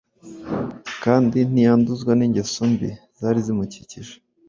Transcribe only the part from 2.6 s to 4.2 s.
mbi zari zimukikije.